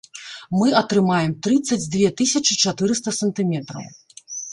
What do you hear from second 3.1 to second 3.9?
сантыметраў.